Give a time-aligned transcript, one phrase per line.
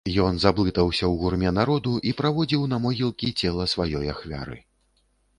[0.27, 4.57] Ён заблытаўся ў гурме народу і праводзіў на могілкі цела сваёй ахвяры.